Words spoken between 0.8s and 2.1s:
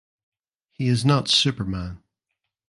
is not superman.